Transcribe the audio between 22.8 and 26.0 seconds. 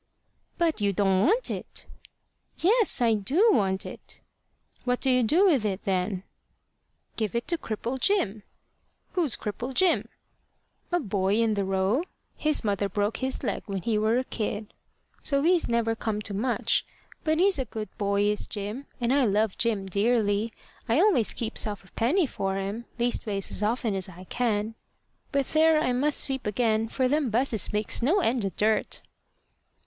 leastways as often as I can. But there I